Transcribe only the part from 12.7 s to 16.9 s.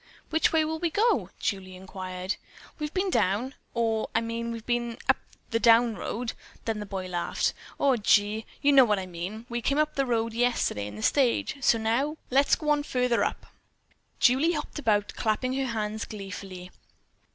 on further up." Julie hopped about, clapping her hands gleefully.